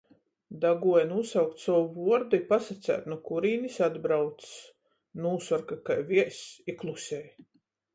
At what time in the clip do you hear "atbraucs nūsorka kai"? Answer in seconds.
3.91-6.03